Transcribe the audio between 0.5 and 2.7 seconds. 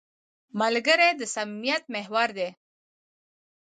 ملګری د صمیمیت محور دی